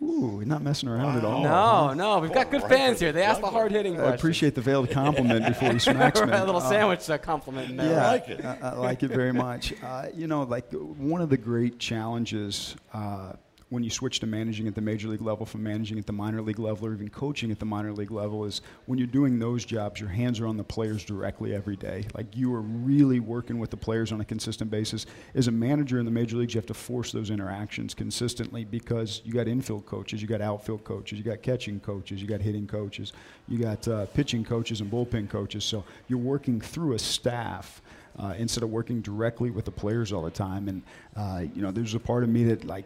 Ooh, 0.00 0.42
not 0.44 0.62
messing 0.62 0.88
around 0.88 1.14
wow. 1.14 1.18
at 1.18 1.24
all. 1.24 1.42
No, 1.42 1.94
no, 1.94 2.18
we've 2.20 2.32
got 2.32 2.52
good 2.52 2.62
fans 2.62 3.00
here. 3.00 3.10
They 3.10 3.22
ask 3.22 3.40
the 3.40 3.48
hard 3.48 3.72
hitting 3.72 4.00
I 4.00 4.14
appreciate 4.14 4.54
the 4.54 4.60
veiled 4.60 4.90
compliment 4.90 5.44
before 5.46 5.72
he 5.72 5.78
smacks 5.80 6.20
me. 6.20 6.30
a 6.30 6.44
little 6.44 6.56
uh, 6.60 6.68
sandwich 6.68 7.10
uh, 7.10 7.18
compliment. 7.18 7.74
Yeah, 7.74 8.06
I 8.06 8.12
like 8.12 8.28
it. 8.28 8.44
I, 8.44 8.58
I 8.62 8.74
like 8.74 9.02
it 9.02 9.08
very 9.08 9.32
much. 9.32 9.74
Uh, 9.82 10.06
you 10.14 10.28
know, 10.28 10.44
like 10.44 10.72
one 10.72 11.20
of 11.20 11.30
the 11.30 11.36
great 11.36 11.80
challenges 11.80 12.76
uh, 12.94 13.32
when 13.70 13.82
you 13.82 13.90
switch 13.90 14.18
to 14.20 14.26
managing 14.26 14.66
at 14.66 14.74
the 14.74 14.80
major 14.80 15.08
league 15.08 15.20
level 15.20 15.44
from 15.44 15.62
managing 15.62 15.98
at 15.98 16.06
the 16.06 16.12
minor 16.12 16.40
league 16.40 16.58
level 16.58 16.86
or 16.86 16.94
even 16.94 17.08
coaching 17.08 17.50
at 17.50 17.58
the 17.58 17.66
minor 17.66 17.92
league 17.92 18.10
level 18.10 18.44
is 18.44 18.62
when 18.86 18.98
you're 18.98 19.06
doing 19.06 19.38
those 19.38 19.64
jobs, 19.64 20.00
your 20.00 20.08
hands 20.08 20.40
are 20.40 20.46
on 20.46 20.56
the 20.56 20.64
players 20.64 21.04
directly 21.04 21.54
every 21.54 21.76
day. 21.76 22.06
Like 22.14 22.34
you 22.34 22.52
are 22.54 22.62
really 22.62 23.20
working 23.20 23.58
with 23.58 23.70
the 23.70 23.76
players 23.76 24.10
on 24.10 24.20
a 24.22 24.24
consistent 24.24 24.70
basis. 24.70 25.04
As 25.34 25.48
a 25.48 25.52
manager 25.52 25.98
in 25.98 26.06
the 26.06 26.10
major 26.10 26.36
leagues, 26.36 26.54
you 26.54 26.58
have 26.58 26.66
to 26.66 26.74
force 26.74 27.12
those 27.12 27.28
interactions 27.30 27.92
consistently 27.92 28.64
because 28.64 29.20
you 29.24 29.34
got 29.34 29.48
infield 29.48 29.84
coaches, 29.84 30.22
you 30.22 30.28
got 30.28 30.40
outfield 30.40 30.84
coaches, 30.84 31.18
you 31.18 31.24
got 31.24 31.42
catching 31.42 31.78
coaches, 31.80 32.22
you 32.22 32.28
got 32.28 32.40
hitting 32.40 32.66
coaches, 32.66 33.12
you 33.48 33.58
got 33.58 33.86
uh, 33.86 34.06
pitching 34.06 34.44
coaches 34.44 34.80
and 34.80 34.90
bullpen 34.90 35.28
coaches. 35.28 35.64
So 35.64 35.84
you're 36.08 36.18
working 36.18 36.60
through 36.60 36.94
a 36.94 36.98
staff. 36.98 37.82
Uh, 38.18 38.34
instead 38.36 38.64
of 38.64 38.70
working 38.70 39.00
directly 39.00 39.48
with 39.48 39.64
the 39.64 39.70
players 39.70 40.12
all 40.12 40.22
the 40.22 40.30
time, 40.30 40.66
and 40.66 40.82
uh, 41.14 41.44
you 41.54 41.62
know, 41.62 41.70
there's 41.70 41.94
a 41.94 42.00
part 42.00 42.24
of 42.24 42.28
me 42.28 42.42
that 42.42 42.64
like 42.64 42.84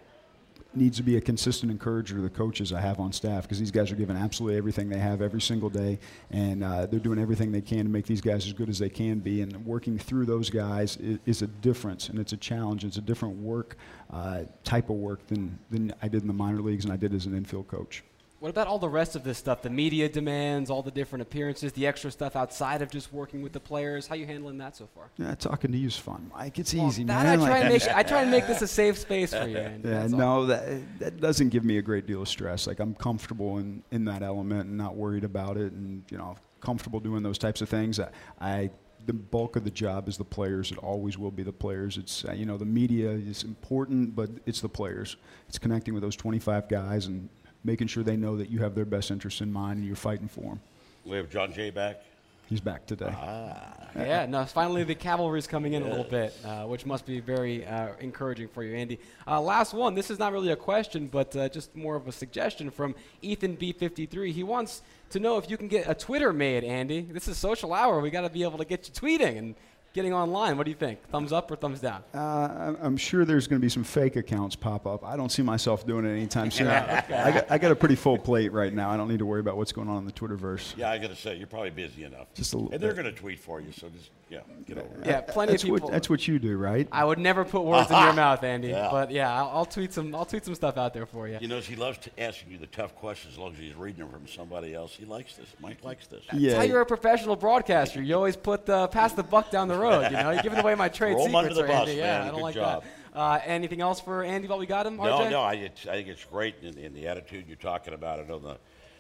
needs 0.74 0.96
to 0.96 1.02
be 1.02 1.16
a 1.16 1.20
consistent 1.20 1.70
encourager 1.70 2.14
to 2.16 2.20
the 2.20 2.30
coaches 2.30 2.72
I 2.72 2.80
have 2.80 3.00
on 3.00 3.12
staff 3.12 3.42
because 3.44 3.58
these 3.58 3.70
guys 3.70 3.90
are 3.90 3.96
giving 3.96 4.16
absolutely 4.16 4.56
everything 4.58 4.88
they 4.88 4.98
have 4.98 5.22
every 5.22 5.40
single 5.40 5.70
day, 5.70 5.98
and 6.30 6.64
uh, 6.64 6.86
they're 6.86 7.00
doing 7.00 7.18
everything 7.18 7.52
they 7.52 7.60
can 7.60 7.84
to 7.84 7.90
make 7.90 8.06
these 8.06 8.20
guys 8.20 8.46
as 8.46 8.52
good 8.52 8.68
as 8.68 8.78
they 8.78 8.88
can 8.88 9.18
be. 9.18 9.42
And 9.42 9.64
working 9.64 9.98
through 9.98 10.26
those 10.26 10.50
guys 10.50 10.96
is, 10.98 11.18
is 11.26 11.42
a 11.42 11.46
difference, 11.46 12.08
and 12.08 12.18
it's 12.18 12.32
a 12.32 12.36
challenge. 12.36 12.84
It's 12.84 12.98
a 12.98 13.02
different 13.02 13.36
work 13.36 13.76
uh, 14.10 14.42
type 14.64 14.90
of 14.90 14.96
work 14.96 15.26
than, 15.26 15.58
than 15.70 15.94
I 16.02 16.08
did 16.08 16.22
in 16.22 16.28
the 16.28 16.34
minor 16.34 16.60
leagues 16.60 16.84
and 16.84 16.92
I 16.92 16.96
did 16.96 17.14
as 17.14 17.26
an 17.26 17.36
infield 17.36 17.68
coach. 17.68 18.04
What 18.42 18.48
about 18.48 18.66
all 18.66 18.80
the 18.80 18.88
rest 18.88 19.14
of 19.14 19.22
this 19.22 19.38
stuff? 19.38 19.62
The 19.62 19.70
media 19.70 20.08
demands, 20.08 20.68
all 20.68 20.82
the 20.82 20.90
different 20.90 21.22
appearances, 21.22 21.72
the 21.74 21.86
extra 21.86 22.10
stuff 22.10 22.34
outside 22.34 22.82
of 22.82 22.90
just 22.90 23.12
working 23.12 23.40
with 23.40 23.52
the 23.52 23.60
players. 23.60 24.08
How 24.08 24.16
you 24.16 24.26
handling 24.26 24.58
that 24.58 24.74
so 24.74 24.88
far? 24.96 25.04
Yeah, 25.16 25.36
talking 25.36 25.70
to 25.70 25.78
you 25.78 25.86
is 25.86 25.96
fun, 25.96 26.28
Mike. 26.34 26.58
It's 26.58 26.74
Well, 26.74 26.88
easy, 26.88 27.04
man. 27.04 27.24
I 27.24 27.36
try, 27.36 27.46
Like- 27.48 27.62
and 27.62 27.72
make, 27.72 27.88
I 27.94 28.02
try 28.02 28.22
and 28.22 28.32
make 28.32 28.48
this 28.48 28.60
a 28.60 28.66
safe 28.82 28.98
space 28.98 29.32
for 29.32 29.46
you. 29.46 29.58
Andy. 29.58 29.88
Yeah, 29.88 30.00
That's 30.00 30.12
all. 30.14 30.18
no, 30.18 30.46
that 30.46 30.98
that 30.98 31.20
doesn't 31.20 31.50
give 31.50 31.64
me 31.64 31.78
a 31.78 31.82
great 31.82 32.04
deal 32.08 32.22
of 32.22 32.28
stress. 32.28 32.66
Like 32.66 32.80
I'm 32.80 32.96
comfortable 32.96 33.58
in, 33.58 33.84
in 33.92 34.06
that 34.06 34.24
element 34.24 34.66
and 34.66 34.76
not 34.76 34.96
worried 34.96 35.22
about 35.22 35.56
it, 35.56 35.72
and 35.72 36.02
you 36.10 36.18
know, 36.18 36.34
comfortable 36.60 36.98
doing 36.98 37.22
those 37.22 37.38
types 37.38 37.60
of 37.62 37.68
things. 37.68 38.00
I, 38.00 38.08
I 38.40 38.70
the 39.06 39.12
bulk 39.12 39.54
of 39.54 39.62
the 39.62 39.70
job 39.70 40.08
is 40.08 40.16
the 40.18 40.24
players. 40.24 40.72
It 40.72 40.78
always 40.78 41.16
will 41.16 41.30
be 41.30 41.44
the 41.44 41.52
players. 41.52 41.96
It's 41.96 42.24
uh, 42.24 42.32
you 42.32 42.46
know 42.46 42.58
the 42.58 42.64
media 42.64 43.08
is 43.10 43.44
important, 43.44 44.16
but 44.16 44.30
it's 44.46 44.60
the 44.60 44.68
players. 44.68 45.16
It's 45.48 45.58
connecting 45.60 45.94
with 45.94 46.02
those 46.02 46.16
25 46.16 46.68
guys 46.68 47.06
and 47.06 47.28
making 47.64 47.86
sure 47.86 48.02
they 48.02 48.16
know 48.16 48.36
that 48.36 48.50
you 48.50 48.60
have 48.60 48.74
their 48.74 48.84
best 48.84 49.10
interests 49.10 49.40
in 49.40 49.52
mind 49.52 49.78
and 49.78 49.86
you're 49.86 49.96
fighting 49.96 50.28
for 50.28 50.40
them. 50.42 50.60
We 51.04 51.16
have 51.16 51.30
Jon 51.30 51.52
Jay 51.52 51.70
back. 51.70 52.02
He's 52.48 52.60
back 52.60 52.84
today. 52.84 53.10
Ah. 53.10 53.72
Yeah, 53.96 54.26
no, 54.26 54.44
finally 54.44 54.84
the 54.84 54.94
cavalry's 54.94 55.46
coming 55.46 55.72
in 55.72 55.82
a 55.82 55.88
little 55.88 56.04
bit, 56.04 56.34
uh, 56.44 56.64
which 56.64 56.84
must 56.84 57.06
be 57.06 57.18
very 57.20 57.64
uh, 57.64 57.90
encouraging 58.00 58.48
for 58.48 58.62
you, 58.62 58.74
Andy. 58.74 58.98
Uh, 59.26 59.40
last 59.40 59.72
one. 59.72 59.94
This 59.94 60.10
is 60.10 60.18
not 60.18 60.32
really 60.32 60.50
a 60.50 60.56
question, 60.56 61.06
but 61.06 61.34
uh, 61.34 61.48
just 61.48 61.74
more 61.74 61.96
of 61.96 62.08
a 62.08 62.12
suggestion 62.12 62.70
from 62.70 62.94
Ethan 63.22 63.56
B53. 63.56 64.32
He 64.32 64.42
wants 64.42 64.82
to 65.10 65.20
know 65.20 65.38
if 65.38 65.48
you 65.50 65.56
can 65.56 65.68
get 65.68 65.88
a 65.88 65.94
Twitter 65.94 66.32
made, 66.32 66.62
Andy. 66.62 67.00
This 67.00 67.26
is 67.26 67.38
social 67.38 67.72
hour. 67.72 68.00
We 68.00 68.10
got 68.10 68.22
to 68.22 68.30
be 68.30 68.42
able 68.42 68.58
to 68.58 68.66
get 68.66 68.86
you 68.86 68.94
tweeting 68.94 69.38
and 69.38 69.54
getting 69.92 70.12
online. 70.14 70.56
What 70.56 70.64
do 70.64 70.70
you 70.70 70.76
think? 70.76 71.06
Thumbs 71.10 71.32
up 71.32 71.50
or 71.50 71.56
thumbs 71.56 71.80
down? 71.80 72.02
Uh, 72.14 72.18
I'm- 72.18 72.78
I'm 72.80 72.96
sure 72.96 73.24
there's 73.24 73.46
going 73.46 73.60
to 73.60 73.64
be 73.64 73.68
some 73.68 73.84
fake 73.84 74.16
accounts 74.16 74.56
pop 74.56 74.86
up. 74.86 75.04
I 75.04 75.16
don't 75.16 75.30
see 75.30 75.42
myself 75.42 75.86
doing 75.86 76.04
it 76.04 76.10
anytime 76.10 76.50
soon. 76.50 76.66
I, 76.68 77.04
got, 77.32 77.50
I 77.50 77.58
got 77.58 77.72
a 77.72 77.76
pretty 77.76 77.94
full 77.96 78.18
plate 78.18 78.52
right 78.52 78.72
now. 78.72 78.90
I 78.90 78.96
don't 78.96 79.08
need 79.08 79.18
to 79.18 79.26
worry 79.26 79.40
about 79.40 79.56
what's 79.56 79.72
going 79.72 79.88
on 79.88 79.98
in 79.98 80.04
the 80.06 80.12
Twitterverse. 80.12 80.76
Yeah, 80.76 80.90
I 80.90 80.98
got 80.98 81.10
to 81.10 81.16
say, 81.16 81.36
you're 81.36 81.46
probably 81.46 81.70
busy 81.70 82.04
enough. 82.04 82.32
Just 82.34 82.52
a 82.52 82.56
little 82.56 82.72
And 82.72 82.82
they're 82.82 82.94
going 82.94 83.04
to 83.04 83.12
tweet 83.12 83.38
for 83.38 83.60
you, 83.60 83.72
so 83.72 83.88
just, 83.90 84.10
yeah, 84.30 84.40
get 84.66 84.78
over 84.78 84.88
it. 85.00 85.06
Yeah, 85.06 85.20
plenty 85.20 85.52
That's 85.52 85.62
of 85.64 85.68
people. 85.68 85.86
what, 85.88 85.92
that's 85.92 86.08
what 86.08 86.26
you 86.26 86.38
do, 86.38 86.56
right? 86.56 86.88
I 86.90 87.04
would 87.04 87.18
never 87.18 87.44
put 87.44 87.62
words 87.64 87.90
in 87.90 87.96
your 87.98 88.12
mouth, 88.14 88.42
Andy. 88.42 88.68
Yeah. 88.68 88.88
But 88.90 89.10
yeah, 89.10 89.32
I'll, 89.32 89.50
I'll 89.58 89.66
tweet 89.66 89.92
some. 89.92 90.14
I'll 90.14 90.24
tweet 90.24 90.44
some 90.44 90.54
stuff 90.54 90.78
out 90.78 90.94
there 90.94 91.04
for 91.06 91.28
you. 91.28 91.38
You 91.40 91.48
know, 91.48 91.60
he 91.60 91.76
loves 91.76 91.98
to 91.98 92.10
asking 92.18 92.52
you 92.52 92.58
the 92.58 92.66
tough 92.68 92.94
questions 92.96 93.34
as 93.34 93.38
long 93.38 93.52
as 93.52 93.58
he's 93.58 93.74
reading 93.74 94.00
them 94.00 94.10
from 94.10 94.26
somebody 94.26 94.74
else. 94.74 94.94
He 94.94 95.04
likes 95.04 95.36
this. 95.36 95.48
Mike 95.60 95.84
likes 95.84 96.06
this. 96.06 96.22
That's 96.32 96.54
how 96.54 96.62
you're 96.62 96.80
a 96.80 96.86
professional 96.86 97.36
broadcaster. 97.36 98.00
You 98.02 98.14
always 98.14 98.36
put 98.36 98.64
the 98.64 98.88
pass 98.88 99.12
the 99.12 99.22
buck 99.22 99.50
down 99.50 99.68
the 99.68 99.78
road. 99.82 100.04
You 100.10 100.16
know, 100.16 100.30
you're 100.30 100.42
giving 100.42 100.58
away 100.58 100.74
my 100.74 100.88
trade 101.00 101.14
Roll 101.14 101.26
secrets, 101.26 101.36
under 101.50 101.54
the 101.54 101.62
bus, 101.62 101.88
Andy. 101.88 102.00
man. 102.00 102.04
Yeah, 102.06 102.22
I 102.22 102.26
don't 102.26 102.34
Good 102.36 102.42
like 102.42 102.54
job. 102.54 102.84
that. 103.12 103.18
Uh, 103.18 103.40
anything 103.44 103.80
else 103.80 104.00
for 104.00 104.22
Andy 104.24 104.48
while 104.48 104.58
we 104.58 104.66
got 104.66 104.86
him, 104.86 104.96
RJ? 104.98 105.04
No, 105.04 105.28
no, 105.28 105.40
I, 105.42 105.54
it's, 105.54 105.86
I 105.86 105.92
think 105.92 106.08
it's 106.08 106.24
great 106.24 106.54
in, 106.62 106.78
in 106.78 106.94
the 106.94 107.08
attitude 107.08 107.44
you're 107.46 107.56
talking 107.56 107.92
about 107.94 108.18
it 108.20 108.30
on 108.30 108.42
the, 108.42 108.56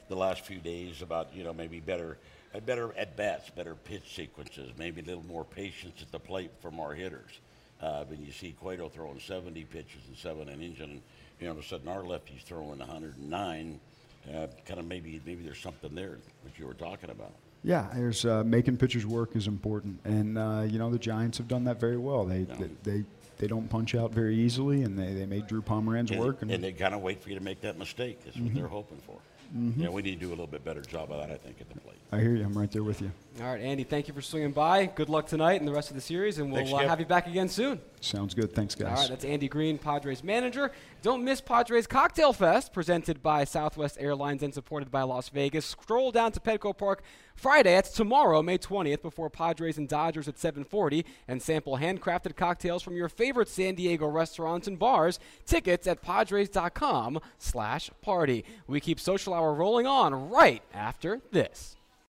the 0.08 0.16
last 0.16 0.44
few 0.44 0.58
days 0.58 1.00
about, 1.00 1.34
you 1.34 1.44
know, 1.44 1.52
maybe 1.54 1.80
better 1.80 2.18
uh, 2.54 2.60
better 2.60 2.92
at 2.98 3.16
bats, 3.16 3.50
better 3.50 3.74
pitch 3.74 4.14
sequences, 4.14 4.70
maybe 4.76 5.00
a 5.00 5.04
little 5.04 5.24
more 5.24 5.44
patience 5.44 6.02
at 6.02 6.12
the 6.12 6.18
plate 6.18 6.50
from 6.60 6.78
our 6.80 6.92
hitters. 6.92 7.40
Uh, 7.80 8.04
when 8.04 8.24
you 8.24 8.30
see 8.30 8.52
Cueto 8.60 8.88
throwing 8.88 9.18
70 9.18 9.64
pitches 9.64 10.02
in 10.08 10.16
seven 10.16 10.48
innings, 10.48 10.80
and 10.80 11.00
you 11.40 11.46
know, 11.46 11.52
all 11.52 11.58
of 11.58 11.64
a 11.64 11.66
sudden 11.66 11.88
our 11.88 12.04
lefty's 12.04 12.42
throwing 12.42 12.78
109, 12.78 13.80
uh, 14.34 14.46
kind 14.66 14.78
of 14.78 14.86
maybe 14.86 15.20
maybe 15.26 15.42
there's 15.42 15.58
something 15.58 15.94
there 15.94 16.18
that 16.44 16.58
you 16.58 16.66
were 16.66 16.74
talking 16.74 17.10
about. 17.10 17.32
Yeah, 17.64 17.88
there's 17.94 18.24
uh, 18.24 18.42
making 18.44 18.76
pitchers 18.78 19.06
work 19.06 19.36
is 19.36 19.46
important, 19.46 20.00
and 20.04 20.36
uh, 20.36 20.64
you 20.66 20.78
know 20.78 20.90
the 20.90 20.98
Giants 20.98 21.38
have 21.38 21.46
done 21.48 21.64
that 21.64 21.78
very 21.78 21.96
well. 21.96 22.24
They 22.24 22.40
Yeah. 22.40 22.56
they, 22.82 22.90
they 22.98 23.04
they 23.38 23.46
don't 23.46 23.68
punch 23.68 23.94
out 23.94 24.12
very 24.12 24.36
easily, 24.36 24.82
and 24.82 24.96
they, 24.98 25.12
they 25.14 25.26
made 25.26 25.46
Drew 25.48 25.62
Pomeranz 25.62 26.10
And, 26.10 26.20
work. 26.20 26.42
and 26.42 26.50
they 26.62 26.72
kind 26.72 26.94
of 26.94 27.02
wait 27.02 27.20
for 27.22 27.28
you 27.28 27.34
to 27.36 27.42
make 27.42 27.60
that 27.62 27.76
mistake. 27.78 28.24
That's 28.24 28.36
what 28.36 28.54
they're 28.54 28.68
hoping 28.68 28.98
for. 29.06 29.16
Yeah, 29.76 29.90
we 29.90 30.00
need 30.02 30.14
to 30.14 30.20
do 30.20 30.28
a 30.28 30.30
little 30.30 30.46
bit 30.46 30.64
better 30.64 30.80
job 30.80 31.10
of 31.12 31.20
that, 31.20 31.30
I 31.30 31.36
think, 31.36 31.60
at 31.60 31.68
the 31.68 31.78
plate. 31.80 31.98
I 32.10 32.20
hear 32.20 32.34
you. 32.36 32.44
I'm 32.44 32.56
right 32.56 32.70
there 32.70 32.82
with 32.84 33.00
you. 33.02 33.10
All 33.40 33.46
right, 33.46 33.62
Andy. 33.62 33.82
Thank 33.82 34.08
you 34.08 34.14
for 34.14 34.20
swinging 34.20 34.52
by. 34.52 34.84
Good 34.84 35.08
luck 35.08 35.26
tonight 35.26 35.58
and 35.60 35.66
the 35.66 35.72
rest 35.72 35.88
of 35.88 35.94
the 35.94 36.02
series, 36.02 36.36
and 36.38 36.52
we'll 36.52 36.66
Thanks, 36.66 36.72
uh, 36.72 36.86
have 36.86 37.00
you 37.00 37.06
back 37.06 37.26
again 37.26 37.48
soon. 37.48 37.80
Sounds 38.00 38.34
good. 38.34 38.52
Thanks, 38.52 38.74
guys. 38.74 38.90
All 38.90 38.96
right, 38.96 39.08
that's 39.08 39.24
Andy 39.24 39.48
Green, 39.48 39.78
Padres 39.78 40.22
manager. 40.22 40.70
Don't 41.00 41.24
miss 41.24 41.40
Padres 41.40 41.86
Cocktail 41.86 42.34
Fest, 42.34 42.74
presented 42.74 43.22
by 43.22 43.44
Southwest 43.44 43.96
Airlines 43.98 44.42
and 44.42 44.52
supported 44.52 44.90
by 44.90 45.00
Las 45.02 45.30
Vegas. 45.30 45.64
Stroll 45.64 46.12
down 46.12 46.32
to 46.32 46.40
Petco 46.40 46.76
Park 46.76 47.02
Friday. 47.34 47.74
That's 47.74 47.92
tomorrow, 47.92 48.42
May 48.42 48.58
20th, 48.58 49.00
before 49.00 49.30
Padres 49.30 49.78
and 49.78 49.88
Dodgers 49.88 50.28
at 50.28 50.38
7:40, 50.38 51.06
and 51.26 51.40
sample 51.40 51.78
handcrafted 51.78 52.36
cocktails 52.36 52.82
from 52.82 52.96
your 52.96 53.08
favorite 53.08 53.48
San 53.48 53.76
Diego 53.76 54.06
restaurants 54.06 54.68
and 54.68 54.78
bars. 54.78 55.18
Tickets 55.46 55.86
at 55.86 56.02
Padres.com/party. 56.02 58.44
We 58.66 58.80
keep 58.80 59.00
Social 59.00 59.32
Hour 59.32 59.54
rolling 59.54 59.86
on 59.86 60.28
right 60.28 60.62
after 60.74 61.22
this. 61.30 61.76